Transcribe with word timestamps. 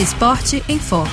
Esporte 0.00 0.62
em 0.68 0.78
Foco. 0.78 1.08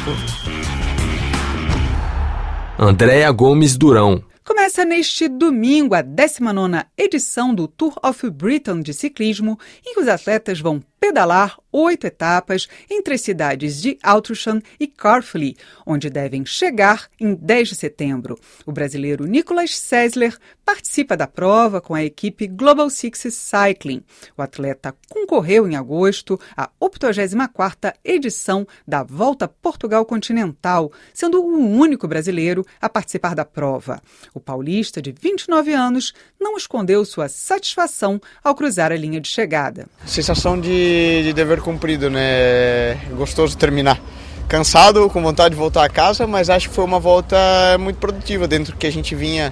Andréa 2.77 3.31
Gomes 3.31 3.75
Durão. 3.75 4.23
Começa 4.43 4.85
neste 4.85 5.27
domingo 5.27 5.95
a 5.95 6.03
19ª 6.03 6.85
edição 6.95 7.55
do 7.55 7.67
Tour 7.67 7.95
of 8.03 8.29
Britain 8.29 8.81
de 8.81 8.93
ciclismo, 8.93 9.57
em 9.83 9.95
que 9.95 9.99
os 10.01 10.07
atletas 10.07 10.59
vão 10.59 10.83
pedalar 11.05 11.59
oito 11.71 12.07
etapas 12.07 12.67
entre 12.89 13.13
as 13.13 13.21
cidades 13.21 13.81
de 13.81 13.97
Altrincham 14.01 14.61
e 14.79 14.87
Carfley, 14.87 15.55
onde 15.85 16.09
devem 16.09 16.45
chegar 16.45 17.07
em 17.19 17.35
10 17.35 17.69
de 17.69 17.75
setembro. 17.75 18.39
O 18.65 18.71
brasileiro 18.71 19.25
Nicolas 19.25 19.77
Sessler 19.77 20.35
participa 20.63 21.15
da 21.15 21.27
prova 21.27 21.81
com 21.81 21.93
a 21.93 22.03
equipe 22.03 22.47
Global 22.47 22.89
Six 22.89 23.27
Cycling. 23.29 24.01
O 24.37 24.41
atleta 24.41 24.95
concorreu 25.09 25.67
em 25.67 25.75
agosto 25.75 26.39
à 26.57 26.69
84ª 26.81 27.93
edição 28.03 28.65
da 28.87 29.03
Volta 29.03 29.47
Portugal 29.47 30.05
Continental, 30.05 30.91
sendo 31.13 31.43
o 31.43 31.57
único 31.57 32.07
brasileiro 32.07 32.65
a 32.81 32.89
participar 32.89 33.35
da 33.35 33.45
prova. 33.45 34.01
O 34.33 34.39
paulista, 34.39 35.01
de 35.01 35.11
29 35.11 35.73
anos, 35.73 36.13
não 36.39 36.57
escondeu 36.57 37.03
sua 37.05 37.27
satisfação 37.27 38.19
ao 38.43 38.55
cruzar 38.55 38.91
a 38.91 38.95
linha 38.95 39.19
de 39.19 39.27
chegada. 39.27 39.87
Sensação 40.05 40.59
de 40.59 40.94
de, 41.23 41.33
dever 41.33 41.61
cumprido, 41.61 42.09
né? 42.09 42.95
Gostoso 43.11 43.57
terminar. 43.57 43.99
Cansado, 44.47 45.09
com 45.09 45.21
vontade 45.21 45.55
de 45.55 45.59
voltar 45.59 45.83
a 45.83 45.89
casa, 45.89 46.27
mas 46.27 46.49
acho 46.49 46.69
que 46.69 46.75
foi 46.75 46.83
uma 46.83 46.99
volta 46.99 47.37
muito 47.79 47.97
produtiva 47.97 48.47
dentro 48.47 48.73
do 48.73 48.77
que 48.77 48.85
a 48.85 48.91
gente 48.91 49.15
vinha, 49.15 49.51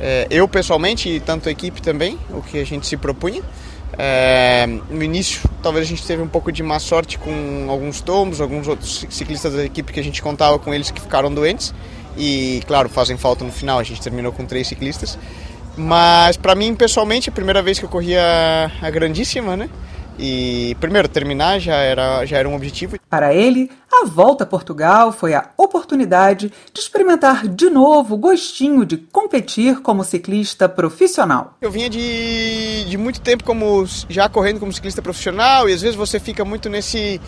é, 0.00 0.26
eu 0.30 0.48
pessoalmente 0.48 1.08
e 1.08 1.20
tanto 1.20 1.48
a 1.48 1.52
equipe 1.52 1.82
também, 1.82 2.18
o 2.30 2.42
que 2.42 2.58
a 2.58 2.64
gente 2.64 2.86
se 2.86 2.96
propunha. 2.96 3.42
É, 3.98 4.66
no 4.90 5.02
início, 5.02 5.42
talvez 5.62 5.86
a 5.86 5.88
gente 5.88 6.04
teve 6.06 6.22
um 6.22 6.28
pouco 6.28 6.50
de 6.50 6.62
má 6.62 6.78
sorte 6.78 7.18
com 7.18 7.66
alguns 7.68 8.00
tombos, 8.00 8.40
alguns 8.40 8.66
outros 8.66 9.06
ciclistas 9.10 9.52
da 9.52 9.64
equipe 9.64 9.92
que 9.92 10.00
a 10.00 10.04
gente 10.04 10.22
contava 10.22 10.58
com 10.58 10.72
eles 10.72 10.90
que 10.90 11.00
ficaram 11.00 11.32
doentes 11.32 11.74
e, 12.16 12.62
claro, 12.66 12.88
fazem 12.88 13.18
falta 13.18 13.44
no 13.44 13.52
final. 13.52 13.78
A 13.78 13.82
gente 13.82 14.00
terminou 14.00 14.32
com 14.32 14.46
três 14.46 14.66
ciclistas, 14.66 15.18
mas 15.76 16.36
para 16.36 16.54
mim, 16.54 16.74
pessoalmente, 16.74 17.28
a 17.28 17.32
primeira 17.32 17.60
vez 17.60 17.78
que 17.78 17.84
eu 17.84 17.88
corria 17.88 18.22
a 18.80 18.90
grandíssima, 18.90 19.56
né? 19.56 19.68
E 20.18 20.76
primeiro 20.80 21.08
terminar 21.08 21.58
já 21.58 21.76
era 21.76 22.24
já 22.26 22.38
era 22.38 22.48
um 22.48 22.54
objetivo. 22.54 22.96
Para 23.08 23.34
ele, 23.34 23.70
a 23.92 24.06
volta 24.06 24.44
a 24.44 24.46
Portugal 24.46 25.12
foi 25.12 25.34
a 25.34 25.50
oportunidade 25.56 26.52
de 26.72 26.80
experimentar 26.80 27.46
de 27.46 27.68
novo 27.70 28.14
o 28.14 28.18
gostinho 28.18 28.84
de 28.84 28.96
competir 28.96 29.80
como 29.80 30.04
ciclista 30.04 30.68
profissional. 30.68 31.56
Eu 31.60 31.70
vinha 31.70 31.88
de, 31.88 32.84
de 32.84 32.96
muito 32.96 33.20
tempo 33.20 33.44
como 33.44 33.84
já 34.08 34.28
correndo 34.28 34.60
como 34.60 34.72
ciclista 34.72 35.02
profissional 35.02 35.68
e 35.68 35.72
às 35.72 35.82
vezes 35.82 35.96
você 35.96 36.18
fica 36.18 36.44
muito 36.44 36.68
nesse 36.68 37.20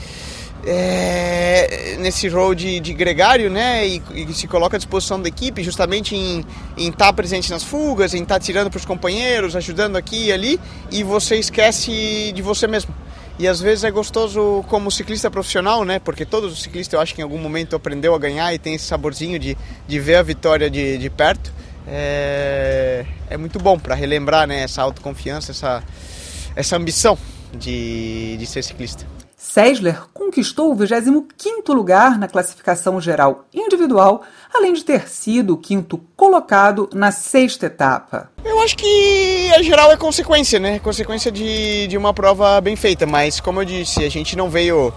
é, 0.67 1.97
nesse 1.99 2.29
rol 2.29 2.55
de, 2.55 2.81
de, 2.81 2.95
gregário, 2.95 3.51
né, 3.51 3.87
e, 3.87 4.03
e, 4.15 4.35
se 4.35 4.47
coloca 4.47 4.77
à 4.77 4.79
disposição 4.79 5.21
da 5.21 5.29
equipe 5.29 5.63
justamente 5.63 6.17
em 6.17 6.45
estar 6.77 7.07
tá 7.07 7.13
presente 7.13 7.51
nas 7.51 7.63
fugas, 7.63 8.15
em 8.15 8.23
estar 8.23 8.35
tá 8.35 8.41
tirando 8.41 8.71
para 8.71 8.79
os 8.79 8.85
companheiros, 8.85 9.55
ajudando 9.55 9.97
aqui 9.97 10.27
e 10.27 10.33
ali, 10.33 10.61
e 10.91 11.03
você 11.03 11.37
esquece 11.37 12.33
de 12.33 12.43
você 12.43 12.67
mesmo. 12.67 12.95
E 13.39 13.49
às 13.49 13.61
vezes 13.61 13.83
é 13.83 13.91
gostoso 13.91 14.65
como 14.69 14.91
ciclista 14.91 15.31
profissional, 15.31 15.85
né, 15.85 15.99
porque 15.99 16.25
todos 16.25 16.53
os 16.53 16.63
ciclistas 16.63 16.95
eu 16.95 17.01
acho 17.01 17.15
que 17.15 17.21
em 17.21 17.25
algum 17.25 17.39
momento 17.39 17.75
aprendeu 17.75 18.15
a 18.15 18.19
ganhar 18.19 18.55
e 18.55 18.59
tem 18.59 18.75
esse 18.75 18.87
saborzinho 18.87 19.39
de, 19.39 19.57
de 19.87 19.99
ver 19.99 20.17
a 20.17 20.23
vitória 20.23 20.71
de, 20.71 20.97
de 20.99 21.11
perto. 21.11 21.53
É, 21.87 23.05
é 23.29 23.37
muito 23.37 23.59
bom 23.59 23.79
para 23.79 23.95
relembrar 23.95 24.47
né, 24.47 24.63
essa 24.63 24.81
autoconfiança, 24.81 25.51
essa, 25.51 25.83
essa 26.57 26.77
ambição 26.77 27.19
de, 27.53 28.37
de 28.39 28.47
ser 28.47 28.63
ciclista. 28.63 29.05
Sessler 29.55 30.09
conquistou 30.13 30.73
o 30.73 30.77
25º 30.77 31.73
lugar 31.73 32.19
na 32.19 32.27
classificação 32.27 33.01
geral 33.01 33.45
individual, 33.55 34.23
além 34.53 34.73
de 34.73 34.85
ter 34.85 35.09
sido 35.09 35.55
o 35.55 35.57
quinto 35.57 35.97
colocado 36.17 36.91
na 36.93 37.13
sexta 37.13 37.67
etapa. 37.67 38.33
Eu 38.45 38.61
acho 38.63 38.77
que 38.77 39.53
a 39.55 39.63
geral 39.63 39.93
é 39.93 39.97
consequência, 39.97 40.59
né? 40.59 40.81
Consequência 40.81 41.31
de, 41.31 41.87
de 41.87 41.97
uma 41.97 42.13
prova 42.13 42.61
bem 42.61 42.75
feita, 42.75 43.07
mas 43.07 43.39
como 43.39 43.61
eu 43.61 43.65
disse, 43.65 44.03
a 44.03 44.09
gente 44.09 44.37
não 44.37 44.51
veio 44.51 44.93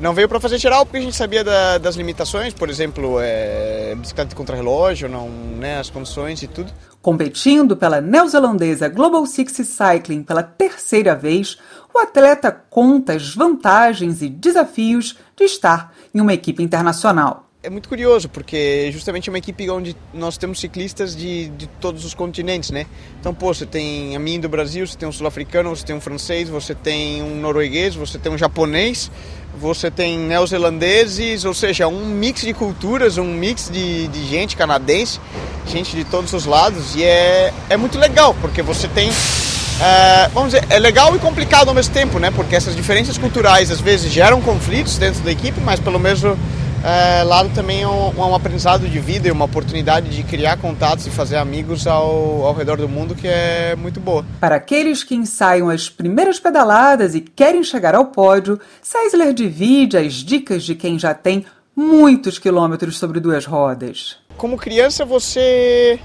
não 0.00 0.14
veio 0.14 0.28
para 0.28 0.40
fazer 0.40 0.58
geral 0.58 0.86
porque 0.86 0.98
a 0.98 1.02
gente 1.02 1.14
sabia 1.14 1.44
da, 1.44 1.76
das 1.76 1.94
limitações, 1.94 2.54
por 2.54 2.70
exemplo, 2.70 3.18
é, 3.20 3.94
bicicleta 3.94 4.34
contra 4.34 4.56
relógio, 4.56 5.08
não, 5.08 5.28
né, 5.28 5.78
as 5.78 5.90
condições 5.90 6.42
e 6.42 6.46
tudo. 6.48 6.72
Competindo 7.02 7.76
pela 7.76 8.00
neozelandesa 8.00 8.88
Global 8.88 9.26
Six 9.26 9.52
Cycling 9.66 10.22
pela 10.22 10.42
terceira 10.42 11.14
vez, 11.14 11.58
o 11.94 11.98
atleta 11.98 12.50
conta 12.50 13.12
as 13.12 13.34
vantagens 13.34 14.22
e 14.22 14.28
desafios 14.28 15.18
de 15.36 15.44
estar 15.44 15.92
em 16.14 16.20
uma 16.20 16.32
equipe 16.32 16.62
internacional. 16.62 17.49
É 17.62 17.68
muito 17.68 17.90
curioso, 17.90 18.26
porque 18.26 18.90
justamente 18.90 19.28
é 19.28 19.30
uma 19.30 19.36
equipe 19.36 19.68
onde 19.68 19.94
nós 20.14 20.38
temos 20.38 20.58
ciclistas 20.58 21.14
de, 21.14 21.48
de 21.48 21.66
todos 21.66 22.06
os 22.06 22.14
continentes, 22.14 22.70
né? 22.70 22.86
Então, 23.20 23.34
pô, 23.34 23.52
você 23.52 23.66
tem 23.66 24.16
a 24.16 24.18
mim 24.18 24.40
do 24.40 24.48
Brasil, 24.48 24.86
você 24.86 24.96
tem 24.96 25.06
um 25.06 25.12
sul-africano, 25.12 25.68
você 25.68 25.84
tem 25.84 25.94
um 25.94 26.00
francês, 26.00 26.48
você 26.48 26.74
tem 26.74 27.22
um 27.22 27.38
norueguês, 27.38 27.94
você 27.94 28.18
tem 28.18 28.32
um 28.32 28.38
japonês, 28.38 29.10
você 29.58 29.90
tem 29.90 30.18
neozelandeses, 30.18 31.44
ou 31.44 31.52
seja, 31.52 31.86
um 31.86 32.06
mix 32.06 32.40
de 32.40 32.54
culturas, 32.54 33.18
um 33.18 33.26
mix 33.26 33.68
de, 33.68 34.08
de 34.08 34.26
gente 34.26 34.56
canadense, 34.56 35.20
gente 35.66 35.94
de 35.94 36.04
todos 36.04 36.32
os 36.32 36.46
lados, 36.46 36.96
e 36.96 37.04
é, 37.04 37.52
é 37.68 37.76
muito 37.76 37.98
legal, 37.98 38.34
porque 38.40 38.62
você 38.62 38.88
tem 38.88 39.10
é, 39.82 40.28
vamos 40.28 40.54
dizer, 40.54 40.66
é 40.70 40.78
legal 40.78 41.14
e 41.14 41.18
complicado 41.18 41.68
ao 41.68 41.74
mesmo 41.74 41.92
tempo, 41.92 42.18
né? 42.18 42.30
Porque 42.30 42.56
essas 42.56 42.74
diferenças 42.74 43.18
culturais 43.18 43.70
às 43.70 43.80
vezes 43.80 44.10
geram 44.10 44.40
conflitos 44.40 44.96
dentro 44.96 45.20
da 45.20 45.30
equipe, 45.30 45.60
mas 45.60 45.78
pelo 45.78 45.98
mesmo 45.98 46.38
é, 46.82 47.22
lado 47.24 47.50
também 47.54 47.82
é 47.82 47.88
um, 47.88 48.18
um, 48.18 48.34
aprendizado 48.34 48.88
de 48.88 48.98
vida 48.98 49.28
e 49.28 49.30
uma 49.30 49.44
oportunidade 49.44 50.08
de 50.08 50.22
criar 50.22 50.56
contatos 50.56 51.06
e 51.06 51.10
fazer 51.10 51.36
amigos 51.36 51.86
ao, 51.86 52.44
ao 52.44 52.54
redor 52.54 52.78
do 52.78 52.88
mundo 52.88 53.14
que 53.14 53.28
é 53.28 53.76
muito 53.76 54.00
boa. 54.00 54.24
Para 54.40 54.56
aqueles 54.56 55.04
que 55.04 55.14
ensaiam 55.14 55.68
as 55.68 55.90
primeiras 55.90 56.40
pedaladas 56.40 57.14
e 57.14 57.20
querem 57.20 57.62
chegar 57.62 57.94
ao 57.94 58.06
pódio, 58.06 58.58
Seisler 58.80 59.34
divide 59.34 59.98
as 59.98 60.14
dicas 60.14 60.62
de 60.62 60.74
quem 60.74 60.98
já 60.98 61.12
tem 61.12 61.44
muitos 61.76 62.38
quilômetros 62.38 62.98
sobre 62.98 63.20
duas 63.20 63.44
rodas. 63.44 64.16
Como 64.38 64.56
criança, 64.56 65.04
você 65.04 66.00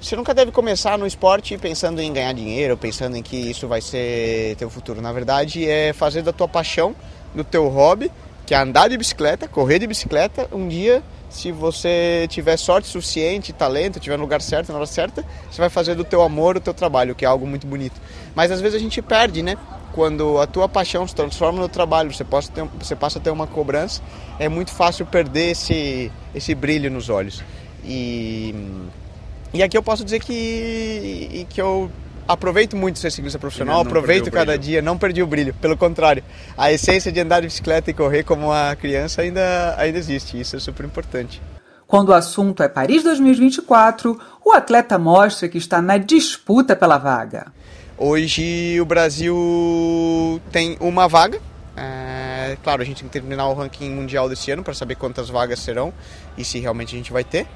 você 0.00 0.16
nunca 0.16 0.32
deve 0.32 0.50
começar 0.50 0.96
no 0.96 1.06
esporte 1.06 1.58
pensando 1.58 2.00
em 2.00 2.10
ganhar 2.10 2.32
dinheiro, 2.32 2.74
pensando 2.74 3.16
em 3.16 3.22
que 3.22 3.36
isso 3.36 3.68
vai 3.68 3.82
ser 3.82 4.56
teu 4.56 4.70
futuro. 4.70 5.02
Na 5.02 5.12
verdade, 5.12 5.68
é 5.68 5.92
fazer 5.92 6.22
da 6.22 6.32
tua 6.32 6.48
paixão, 6.48 6.96
do 7.34 7.44
teu 7.44 7.68
hobby, 7.68 8.10
que 8.50 8.54
é 8.54 8.58
andar 8.58 8.88
de 8.88 8.98
bicicleta, 8.98 9.46
correr 9.46 9.78
de 9.78 9.86
bicicleta. 9.86 10.48
Um 10.50 10.66
dia, 10.66 11.04
se 11.28 11.52
você 11.52 12.26
tiver 12.28 12.56
sorte 12.56 12.88
suficiente, 12.88 13.52
talento, 13.52 14.00
tiver 14.00 14.16
no 14.16 14.24
lugar 14.24 14.42
certo, 14.42 14.72
na 14.72 14.78
hora 14.78 14.86
certa, 14.86 15.24
você 15.48 15.60
vai 15.60 15.70
fazer 15.70 15.94
do 15.94 16.02
teu 16.02 16.20
amor 16.20 16.56
o 16.56 16.60
teu 16.60 16.74
trabalho, 16.74 17.14
que 17.14 17.24
é 17.24 17.28
algo 17.28 17.46
muito 17.46 17.64
bonito. 17.64 18.00
Mas 18.34 18.50
às 18.50 18.60
vezes 18.60 18.74
a 18.74 18.80
gente 18.80 19.00
perde, 19.00 19.40
né? 19.40 19.56
Quando 19.92 20.40
a 20.40 20.48
tua 20.48 20.68
paixão 20.68 21.06
se 21.06 21.14
transforma 21.14 21.60
no 21.60 21.68
trabalho, 21.68 22.12
você, 22.12 22.24
passa 22.24 22.50
ter, 22.50 22.64
você 22.76 22.96
passa 22.96 23.20
a 23.20 23.22
ter 23.22 23.30
uma 23.30 23.46
cobrança, 23.46 24.02
é 24.36 24.48
muito 24.48 24.72
fácil 24.72 25.06
perder 25.06 25.52
esse, 25.52 26.10
esse 26.34 26.52
brilho 26.52 26.90
nos 26.90 27.08
olhos. 27.08 27.44
E 27.84 28.52
e 29.52 29.64
aqui 29.64 29.76
eu 29.76 29.82
posso 29.82 30.04
dizer 30.04 30.20
que, 30.20 31.46
que 31.50 31.60
eu 31.60 31.90
aproveito 32.32 32.76
muito 32.76 32.98
ser 32.98 33.10
ciclista 33.10 33.38
profissional, 33.38 33.80
aproveito 33.80 34.30
cada 34.30 34.56
dia, 34.58 34.80
não 34.80 34.96
perdi 34.96 35.22
o 35.22 35.26
brilho. 35.26 35.54
Pelo 35.54 35.76
contrário, 35.76 36.22
a 36.56 36.72
essência 36.72 37.10
de 37.10 37.20
andar 37.20 37.40
de 37.40 37.46
bicicleta 37.46 37.90
e 37.90 37.94
correr 37.94 38.22
como 38.24 38.46
uma 38.46 38.74
criança 38.76 39.22
ainda, 39.22 39.74
ainda 39.76 39.98
existe. 39.98 40.40
Isso 40.40 40.56
é 40.56 40.58
super 40.58 40.84
importante. 40.84 41.40
Quando 41.86 42.10
o 42.10 42.14
assunto 42.14 42.62
é 42.62 42.68
Paris 42.68 43.02
2024, 43.02 44.18
o 44.44 44.52
atleta 44.52 44.96
mostra 44.96 45.48
que 45.48 45.58
está 45.58 45.82
na 45.82 45.98
disputa 45.98 46.76
pela 46.76 46.98
vaga. 46.98 47.52
Hoje 47.98 48.80
o 48.80 48.84
Brasil 48.84 50.40
tem 50.52 50.76
uma 50.80 51.08
vaga. 51.08 51.40
É, 51.76 52.56
claro, 52.62 52.80
a 52.80 52.84
gente 52.84 52.98
tem 52.98 53.08
que 53.08 53.12
terminar 53.12 53.48
o 53.48 53.54
ranking 53.54 53.90
mundial 53.90 54.28
desse 54.28 54.50
ano 54.50 54.62
para 54.62 54.72
saber 54.72 54.94
quantas 54.94 55.28
vagas 55.28 55.58
serão 55.58 55.92
e 56.38 56.44
se 56.44 56.58
realmente 56.60 56.94
a 56.94 56.98
gente 56.98 57.12
vai 57.12 57.24
ter. 57.24 57.46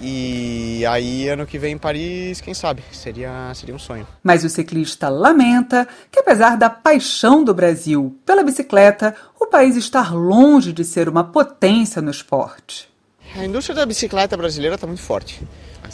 E 0.00 0.84
aí, 0.86 1.28
ano 1.28 1.46
que 1.46 1.58
vem 1.58 1.74
em 1.74 1.78
Paris, 1.78 2.40
quem 2.40 2.52
sabe? 2.52 2.82
Seria, 2.92 3.52
seria 3.54 3.74
um 3.74 3.78
sonho. 3.78 4.06
Mas 4.22 4.44
o 4.44 4.48
ciclista 4.48 5.08
lamenta 5.08 5.86
que, 6.10 6.18
apesar 6.18 6.56
da 6.56 6.68
paixão 6.68 7.44
do 7.44 7.54
Brasil 7.54 8.18
pela 8.26 8.42
bicicleta, 8.42 9.14
o 9.38 9.46
país 9.46 9.76
está 9.76 10.10
longe 10.10 10.72
de 10.72 10.84
ser 10.84 11.08
uma 11.08 11.24
potência 11.24 12.02
no 12.02 12.10
esporte. 12.10 12.88
A 13.36 13.44
indústria 13.44 13.74
da 13.74 13.86
bicicleta 13.86 14.36
brasileira 14.36 14.74
está 14.74 14.86
muito 14.86 15.02
forte. 15.02 15.42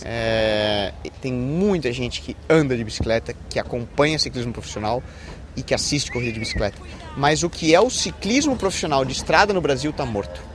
É, 0.03 0.93
tem 1.21 1.33
muita 1.33 1.93
gente 1.93 2.23
que 2.23 2.37
anda 2.49 2.77
de 2.77 2.85
bicicleta, 2.85 3.35
que 3.49 3.59
acompanha 3.59 4.19
ciclismo 4.19 4.53
profissional 4.53 5.03
e 5.57 5.63
que 5.63 5.75
assiste 5.75 6.11
corrida 6.11 6.33
de 6.33 6.41
bicicleta. 6.41 6.79
Mas 7.17 7.43
o 7.43 7.51
que 7.51 7.75
é 7.75 7.81
o 7.81 7.91
ciclismo 7.91 8.57
profissional 8.57 9.05
de 9.05 9.13
estrada 9.13 9.53
no 9.53 9.61
Brasil 9.61 9.91
está 9.91 10.07
morto 10.07 10.50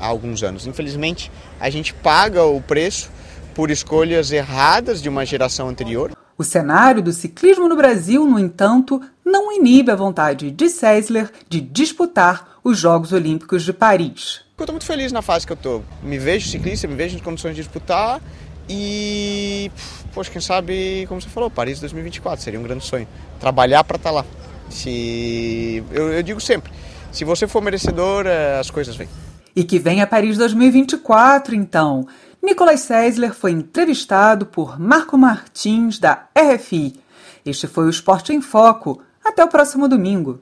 há 0.00 0.06
alguns 0.06 0.42
anos. 0.42 0.66
Infelizmente, 0.66 1.30
a 1.60 1.68
gente 1.68 1.92
paga 1.94 2.42
o 2.44 2.60
preço 2.60 3.10
por 3.54 3.70
escolhas 3.70 4.32
erradas 4.32 5.02
de 5.02 5.08
uma 5.08 5.26
geração 5.26 5.68
anterior. 5.68 6.12
O 6.38 6.42
cenário 6.42 7.02
do 7.02 7.12
ciclismo 7.12 7.68
no 7.68 7.76
Brasil, 7.76 8.26
no 8.26 8.38
entanto, 8.38 9.00
não 9.24 9.52
inibe 9.52 9.90
a 9.90 9.96
vontade 9.96 10.50
de 10.50 10.68
Sessler 10.70 11.30
de 11.48 11.60
disputar 11.60 12.58
os 12.64 12.78
Jogos 12.78 13.12
Olímpicos 13.12 13.62
de 13.62 13.72
Paris. 13.72 14.40
Eu 14.56 14.64
estou 14.64 14.74
muito 14.74 14.86
feliz 14.86 15.12
na 15.12 15.22
fase 15.22 15.46
que 15.46 15.52
eu 15.52 15.56
estou. 15.56 15.84
Me 16.02 16.18
vejo 16.18 16.48
ciclista, 16.48 16.88
me 16.88 16.94
vejo 16.94 17.16
em 17.16 17.20
condições 17.20 17.54
de 17.54 17.62
disputar 17.62 18.20
e, 18.68 19.70
poxa, 20.14 20.30
quem 20.30 20.40
sabe, 20.40 21.04
como 21.08 21.20
você 21.20 21.28
falou, 21.28 21.50
Paris 21.50 21.80
2024 21.80 22.42
seria 22.42 22.60
um 22.60 22.62
grande 22.62 22.84
sonho. 22.84 23.06
Trabalhar 23.38 23.82
para 23.84 23.96
estar 23.96 24.10
tá 24.10 24.16
lá. 24.16 24.24
Se 24.68 25.82
eu, 25.90 26.12
eu 26.12 26.22
digo 26.22 26.40
sempre, 26.40 26.70
se 27.10 27.24
você 27.24 27.48
for 27.48 27.60
merecedor, 27.60 28.26
eh, 28.26 28.58
as 28.58 28.70
coisas 28.70 28.94
vêm. 28.94 29.08
E 29.54 29.64
que 29.64 29.78
vem 29.78 30.00
a 30.00 30.06
Paris 30.06 30.36
2024, 30.38 31.54
então. 31.54 32.06
Nicolas 32.42 32.80
Sessler 32.80 33.34
foi 33.34 33.50
entrevistado 33.50 34.46
por 34.46 34.78
Marco 34.78 35.18
Martins, 35.18 35.98
da 35.98 36.26
RFI. 36.36 37.00
Este 37.44 37.66
foi 37.66 37.86
o 37.86 37.90
Esporte 37.90 38.32
em 38.32 38.40
Foco. 38.40 39.02
Até 39.24 39.44
o 39.44 39.48
próximo 39.48 39.88
domingo. 39.88 40.40